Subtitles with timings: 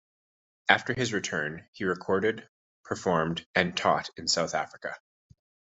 [0.67, 2.49] After his return, he recorded,
[2.83, 4.97] performed, and taught in South Africa.